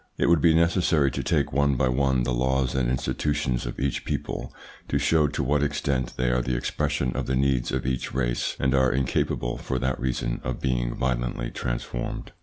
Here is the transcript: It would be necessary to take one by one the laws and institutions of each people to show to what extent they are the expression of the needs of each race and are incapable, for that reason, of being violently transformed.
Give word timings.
It 0.17 0.29
would 0.29 0.41
be 0.41 0.55
necessary 0.55 1.11
to 1.11 1.21
take 1.21 1.53
one 1.53 1.75
by 1.75 1.87
one 1.87 2.23
the 2.23 2.33
laws 2.33 2.73
and 2.73 2.89
institutions 2.89 3.67
of 3.67 3.79
each 3.79 4.03
people 4.03 4.51
to 4.87 4.97
show 4.97 5.27
to 5.27 5.43
what 5.43 5.61
extent 5.61 6.13
they 6.17 6.31
are 6.31 6.41
the 6.41 6.57
expression 6.57 7.15
of 7.15 7.27
the 7.27 7.35
needs 7.35 7.71
of 7.71 7.85
each 7.85 8.11
race 8.11 8.57
and 8.59 8.73
are 8.73 8.91
incapable, 8.91 9.59
for 9.59 9.77
that 9.77 9.99
reason, 9.99 10.41
of 10.43 10.59
being 10.59 10.95
violently 10.95 11.51
transformed. 11.51 12.31